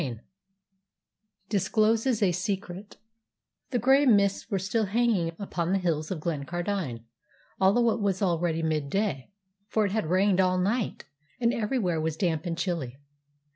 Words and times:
CHAPTER 0.01 0.17
XXXV 0.17 0.23
DISCLOSES 1.49 2.23
A 2.23 2.31
SECRET 2.31 2.97
The 3.69 3.77
grey 3.77 4.07
mists 4.07 4.49
were 4.49 4.57
still 4.57 4.85
hanging 4.85 5.33
upon 5.37 5.73
the 5.73 5.77
hills 5.77 6.09
of 6.09 6.19
Glencardine, 6.21 7.03
although 7.59 7.91
it 7.91 8.01
was 8.01 8.19
already 8.19 8.63
midday, 8.63 9.29
for 9.67 9.85
it 9.85 9.91
had 9.91 10.07
rained 10.09 10.41
all 10.41 10.57
night, 10.57 11.05
and 11.39 11.53
everywhere 11.53 12.01
was 12.01 12.17
damp 12.17 12.47
and 12.47 12.57
chilly. 12.57 12.97